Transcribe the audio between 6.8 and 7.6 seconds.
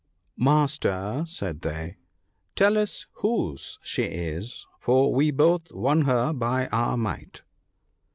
might.'